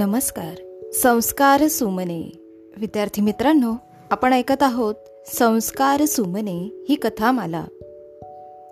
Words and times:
नमस्कार. 0.00 0.82
संस्कार 0.92 1.68
सुमने. 1.68 2.32
विद्यार्थी 2.76 3.22
मित्रांनो 3.22 3.72
आपण 4.10 4.32
ऐकत 4.32 4.62
आहोत 4.62 4.94
संस्कार 5.26 6.04
सुमने 6.04 6.84
ही 6.88 6.94
कथामाला. 6.94 7.64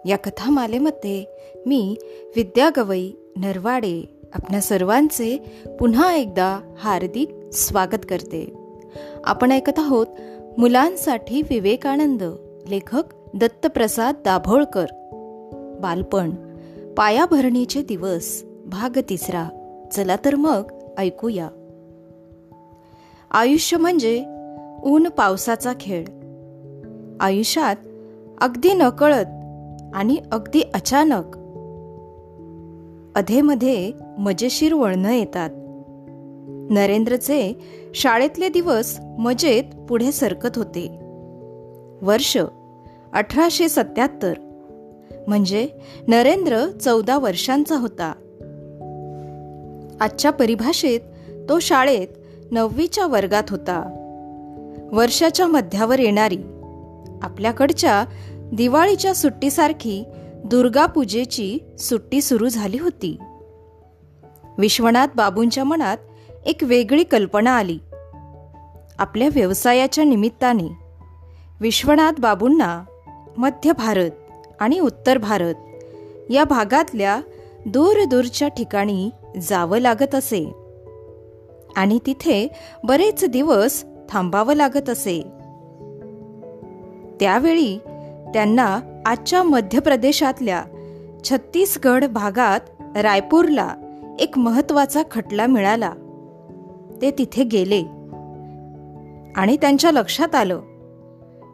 या 0.06 0.16
कथामालेमध्ये 0.16 1.24
मी 1.66 1.96
विद्या 2.36 2.70
गवई 2.76 3.12
नरवाडे 3.36 4.20
आपल्या 4.34 4.60
सर्वांचे 4.60 5.62
पुन्हा 5.80 6.14
एकदा 6.14 6.60
हार्दिक 6.78 7.30
स्वागत 7.52 8.06
करते. 8.08 8.52
आपण 9.24 9.52
ऐकत 9.52 9.78
आहोत 9.78 10.06
मुलांसाठी 10.58 11.42
विवेकानंद 11.42 12.22
लेखक 12.68 13.02
दत्तप्रसाद 13.34 14.14
दाभोळकर. 14.24 14.86
बालपण 15.80 16.30
पायाभरणीचे 16.96 17.82
दिवस 17.82 18.44
भाग 18.66 18.98
तिसरा. 19.08 19.48
चला 19.92 20.16
तर 20.24 20.34
मग 20.34 20.77
ऐकूया. 20.98 21.48
आयुष्य 23.30 23.76
म्हणजे 23.76 24.24
ऊन 24.84 25.08
पावसाचा 25.08 25.72
खेळ. 25.80 26.04
आयुष्यात 27.20 27.76
अगदी 28.40 28.72
नकळत 28.72 29.26
आणि 29.94 30.16
अगदी 30.32 30.60
अचानक. 30.74 31.36
अधेमध्ये 33.18 33.92
मजेशीर 34.18 34.74
वळणं 34.74 35.10
येतात. 35.10 35.50
नरेंद्रचे 36.70 37.52
शाळेतले 37.94 38.48
दिवस 38.48 39.00
मजेत 39.18 39.86
पुढे 39.88 40.12
सरकत 40.12 40.50
होते. 40.56 40.98
वर्ष 42.02 42.38
अठराशे 43.12 43.68
सत्याहत्तर. 43.68 44.32
म्हणजे 45.28 45.68
नरेंद्र 46.08 46.66
चौदा 46.66 47.18
वर्षांचा 47.18 47.76
होता. 47.76 48.12
आजच्या 50.00 50.30
परिभाषेत 50.30 51.00
तो 51.48 51.58
शाळेत 51.58 52.08
नववीच्या 52.50 53.06
वर्गात 53.06 53.42
होता. 53.50 53.94
वर्षाच्या 54.92 55.46
मध्यावर 55.46 55.98
येणारी 55.98 56.38
आपल्याकडच्या 57.22 58.04
दिवाळीच्या 58.52 59.14
सुट्टीसारखी 59.14 60.04
दुर्गापूजेची 60.44 61.58
सुट्टी 61.78 62.20
सुरू 62.20 62.48
झाली 62.48 62.78
होती. 62.78 63.18
विश्वनाथ 64.58 65.06
बाबूंच्या 65.16 65.64
मनात 65.64 65.96
एक 66.46 66.56
वेगळी 66.62 67.04
कल्पना 67.04 67.56
आली. 67.56 67.78
आपल्या 68.98 69.28
व्यवसायाच्या 69.34 70.04
निमित्ताने 70.04 70.68
विश्वनाथ 71.60 72.12
बाबूंना 72.18 72.84
मध्य 73.38 73.72
भारत 73.72 74.10
आणि 74.60 74.80
उत्तर 74.80 75.18
भारत 75.18 75.54
या 76.30 76.44
भागातल्या 76.44 77.20
दूरदूरच्या 77.66 78.48
ठिकाणी 78.48 79.10
जावं 79.42 79.78
लागत 79.78 80.14
असे. 80.14 80.52
आणि 81.76 81.98
तिथे 82.06 82.48
बरेच 82.84 83.24
दिवस 83.24 83.84
थांबावं 84.08 84.54
लागत 84.54 84.90
असे. 84.90 85.22
त्यावेळी 87.20 87.78
त्यांना 88.34 88.80
आजच्या 89.06 89.42
मध्य 89.42 89.80
प्रदेशातल्या 89.80 90.64
छत्तीसगड 91.24 92.04
भागात 92.04 92.60
रायपूरला 92.96 93.74
एक 94.20 94.38
महत्त्वाचा 94.38 95.02
खटला 95.10 95.46
मिळाला. 95.46 95.92
ते 97.02 97.10
तिथे 97.10 97.44
गेले. 97.44 97.80
आणि 99.36 99.56
त्यांच्या 99.56 99.90
लक्षात 99.90 100.34
आलं 100.34 100.60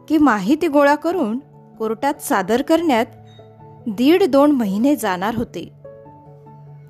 की 0.09 0.17
माहिती 0.17 0.67
गोळा 0.67 0.95
करून 0.95 1.39
कोर्टात 1.79 2.13
सादर 2.21 2.61
करण्यात 2.61 3.05
दीड 3.87 4.23
दोन 4.23 4.51
महिने 4.51 4.95
जाणार 4.95 5.35
होते. 5.35 5.84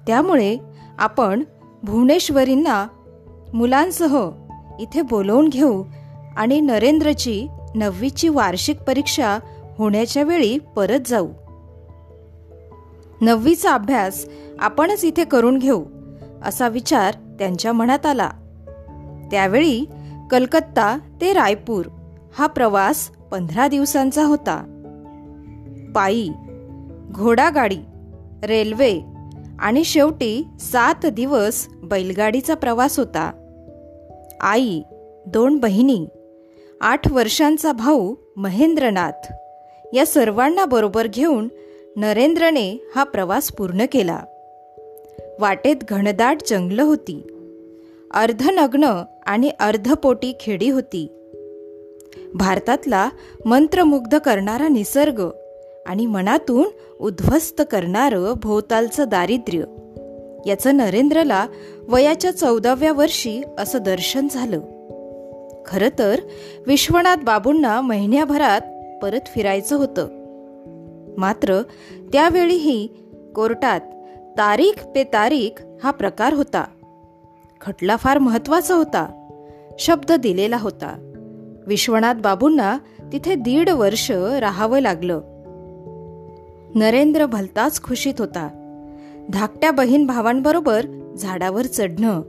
त्यामुळे 0.07 0.57
आपण 0.99 1.43
भुवनेश्वरींना 1.83 2.87
मुलांसह 3.53 4.29
इथे 4.79 5.01
बोलवून 5.01 5.47
घेऊ 5.47 5.83
आणि 6.35 6.61
नरेंद्रची 6.61 7.47
नववीची 7.75 8.29
वार्षिक 8.29 8.81
परीक्षा 8.81 9.39
होण्याच्या 9.77 10.23
वेळी 10.23 10.57
परत 10.57 10.99
जाऊ. 11.05 11.27
नववीचा 13.21 13.73
अभ्यास 13.73 14.25
आपणच 14.59 15.05
इथे 15.05 15.23
करून 15.23 15.57
घेऊ 15.57 15.83
असा 16.43 16.67
विचार 16.67 17.13
त्यांच्या 17.13 17.73
मनात 17.73 18.05
आला. 18.05 18.29
त्यावेळी 19.31 19.85
कलकत्ता 20.31 20.97
ते 21.21 21.33
रायपूर 21.33 21.85
हा 22.37 22.47
प्रवास 22.47 23.07
पंधरा 23.07 23.67
दिवसांचा 23.67 24.25
होता. 24.25 24.71
पायी 25.95 26.29
घोडागाडी 27.11 27.79
रेल्वे 28.43 29.14
आणि 29.59 29.83
शेवटी 29.83 30.47
सात 30.59 31.05
दिवस 31.05 31.67
बैलगाडीचा 31.83 32.55
प्रवास 32.55 32.99
होता. 32.99 33.31
आई 34.41 34.81
दोन 35.27 35.57
बहिणी 35.57 36.07
आठ 36.81 37.11
वर्षांचा 37.11 37.71
भाऊ 37.71 38.15
महेंद्रनाथ 38.37 39.33
या 39.93 40.05
सर्वांना 40.05 40.65
बरोबर 40.65 41.07
घेऊन 41.07 41.47
नरेंद्रने 41.95 42.77
हा 42.95 43.03
प्रवास 43.03 43.51
पूर्ण 43.51 43.85
केला. 43.91 44.19
वाटेत 45.39 45.75
घनदाट 45.89 46.37
जंगलं 46.49 46.83
होती. 46.83 47.27
अर्धनग्न 48.13 49.03
आणि 49.25 49.49
अर्धपोटी 49.59 50.33
खेडी 50.39 50.69
होती. 50.69 51.07
भारतातला 52.33 53.09
मंत्रमुग्ध 53.45 54.17
करणारा 54.17 54.67
निसर्ग 54.67 55.29
आणि 55.85 56.05
मनातून 56.05 56.67
उद्ध्वस्त 56.99 57.61
करणारं 57.71 58.33
भोवतालचं 58.41 59.03
दारिद्र्य. 59.07 59.63
याचं 60.49 60.77
नरेंद्रला 60.77 61.47
वयाच्या 61.87 62.31
चौदाव्या 62.31 62.93
वर्षी 62.93 63.41
असं 63.59 63.79
दर्शन 63.81 64.27
झालं. 64.31 64.59
खरं 65.65 65.89
तर 65.99 66.19
विश्वनाथ 66.67 67.15
बाबूंना 67.15 67.81
महिन्याभरात 67.81 68.61
परत 69.03 69.19
फिरायचं 69.27 69.75
होतं. 69.75 70.07
मात्र 71.17 71.61
त्यावेळीही 72.11 72.87
कोर्टात 73.35 73.81
तारीख 74.37 74.87
पे 74.95 75.03
तारीख 75.03 75.63
हा 75.83 75.91
प्रकार 75.91 76.33
होता. 76.33 76.65
खटला 77.61 77.95
फार 77.95 78.17
महत्त्वाचा 78.17 78.75
होता. 78.75 79.27
शब्द 79.79 80.11
दिलेला 80.11 80.57
होता. 80.57 81.11
विश्वनाथ 81.67 82.13
बाबूंना 82.13 82.77
तिथे 83.13 83.35
दीड 83.35 83.69
वर्ष 83.69 84.11
राहावं 84.11 84.79
लागलं. 84.79 85.34
नरेंद्र 86.75 87.25
भलताच 87.25 87.81
खुशीत 87.83 88.13
होता. 88.19 88.47
धाकट्या 89.29 89.71
बहीण 89.71 90.05
भावांबरोबर 90.05 90.85
झाडावर 91.19 91.65
चढणं 91.65 92.21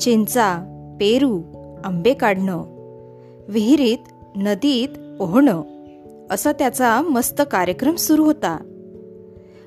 चिंचा 0.00 0.56
पेरू 1.00 1.42
आंबे 1.84 2.14
काढणं 2.14 2.62
विहिरीत 3.48 4.12
नदीत 4.36 5.16
पोहणं 5.18 5.62
असा 6.30 6.52
त्याचा 6.52 7.00
मस्त 7.00 7.42
कार्यक्रम 7.52 7.94
सुरू 7.94 8.24
होता. 8.24 8.58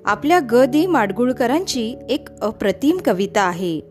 आपल्या 0.05 0.39
ग 0.51 0.63
दी 0.65 0.85
माडगुळकरांची 0.85 1.95
एक 2.09 2.29
अप्रतिम 2.41 2.97
कविता 3.05 3.41
आहे. 3.41 3.81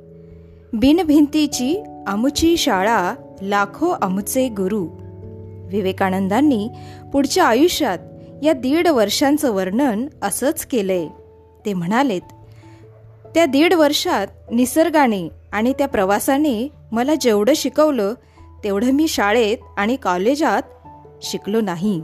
बिनभिंतीची 0.72 1.82
आमुची 2.06 2.56
शाळा 2.56 3.14
लाखो 3.42 3.88
आमुचे 3.88 4.48
गुरु. 4.48 4.86
विवेकानंदांनी 5.68 6.68
पुढच्या 7.12 7.44
आयुष्यात 7.44 7.98
या 8.42 8.52
दीड 8.52 8.88
वर्षांचं 8.88 9.52
वर्णन 9.52 10.06
असंच 10.22 10.66
केलंय. 10.66 11.08
ते 11.66 11.74
म्हणालेत 11.74 12.20
त्या 13.34 13.44
दीड 13.44 13.74
वर्षात 13.74 14.26
निसर्गाने 14.50 15.28
आणि 15.52 15.72
त्या 15.72 15.88
प्रवासाने 15.88 16.68
मला 16.92 17.14
जेवढं 17.14 17.52
शिकवलं 17.56 18.14
तेवढं 18.64 18.90
मी 18.90 19.08
शाळेत 19.08 19.58
आणि 19.76 19.96
कॉलेजात 19.96 20.62
शिकलो 21.22 21.60
नाही. 21.60 22.02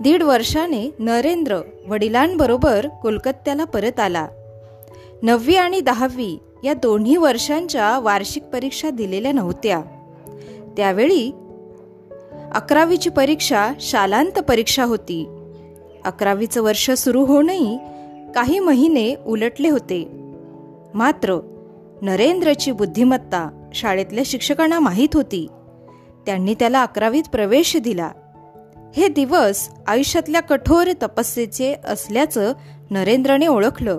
दीड 0.00 0.22
वर्षाने 0.22 0.94
नरेंद्र 0.98 1.60
वडिलांबरोबर 1.88 2.86
कोलकात्याला 3.02 3.64
परत 3.64 4.00
आला. 4.00 4.28
नववी 5.22 5.56
आणि 5.56 5.80
दहावी 5.80 6.38
या 6.64 6.74
दोन्ही 6.74 7.16
वर्षांच्या 7.16 7.98
वार्षिक 7.98 8.42
परीक्षा 8.42 8.90
दिलेल्या 8.90 9.32
नव्हत्या. 9.32 9.80
त्यावेळी 10.76 11.32
अकरावीची 12.54 13.10
परीक्षा 13.10 13.70
शालांत 13.80 14.38
परीक्षा 14.38 14.84
होती. 14.84 15.28
अकरावीचं 16.04 16.62
वर्ष 16.62 16.90
सुरू 16.90 17.24
होऊनही 17.24 17.78
काही 18.34 18.58
महिने 18.58 19.14
उलटले 19.26 19.70
होते. 19.70 20.08
मात्र 20.94 21.40
नरेंद्रची 22.02 22.72
बुद्धिमत्ता 22.72 23.68
शाळेतल्या 23.74 24.22
शिक्षकांना 24.26 24.78
माहीत 24.78 25.08
होती. 25.14 25.46
त्यांनी 26.26 26.54
त्याला 26.54 26.82
अकरावीत 26.82 27.22
प्रवेश 27.32 27.76
दिला. 27.76 28.10
हे 28.96 29.08
दिवस 29.08 29.68
आयुष्यातल्या 29.86 30.40
कठोर 30.40 30.92
तपस्येचे 31.02 31.74
असल्याचं 31.84 32.52
नरेंद्रने 32.90 33.46
ओळखलं. 33.46 33.98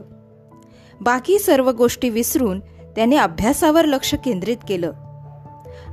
बाकी 1.01 1.39
सर्व 1.39 1.71
गोष्टी 1.71 2.09
विसरून 2.09 2.59
त्याने 2.95 3.15
अभ्यासावर 3.15 3.85
लक्ष 3.85 4.15
केंद्रित 4.15 4.57
केलं. 4.67 4.91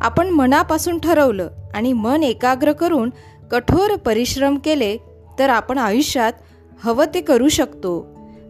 आपण 0.01 0.29
मनापासून 0.29 0.99
ठरवलं 0.99 1.49
आणि 1.75 1.93
मन 1.93 2.23
एकाग्र 2.23 2.73
करून 2.73 3.11
कठोर 3.51 3.97
परिश्रम 3.97 4.59
केले 4.59 4.97
तर 5.39 5.51
आपण 5.51 5.79
आयुष्यात 5.79 6.33
हवं 6.81 7.05
ते 7.15 7.21
करू 7.21 7.49
शकतो. 7.49 8.07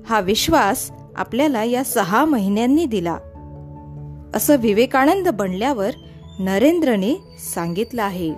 हा 0.08 0.20
विश्वास 0.20 0.90
आपल्याला 1.16 1.64
या 1.64 1.84
सहा 1.84 2.24
महिन्यांनी 2.24 2.86
दिला. 2.86 3.18
असं 4.34 4.56
विवेकानंद 4.56 5.28
बनल्यावर 5.28 5.90
नरेंद्रने 6.38 7.14
सांगितलं 7.54 8.02
आहे. 8.02 8.34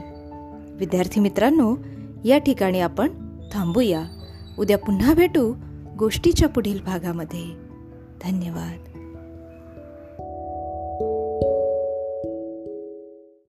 विद्यार्थी 0.72 1.20
मित्रांनो 1.20 1.76
या 2.24 2.38
ठिकाणी 2.38 2.80
आपण 2.80 3.08
थांबूया. 3.52 4.02
उद्या 4.58 4.78
पुन्हा 4.78 5.14
भेटू 5.14 5.54
गोष्टीच्या 5.98 6.48
पुढील 6.48 6.82
भागामध्ये. 6.82 7.44
धन्यवाद. 8.24 8.89